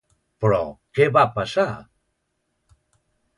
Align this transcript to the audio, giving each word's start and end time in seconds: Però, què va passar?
Però, 0.45 0.61
què 0.99 1.07
va 1.17 1.25
passar? 1.35 1.67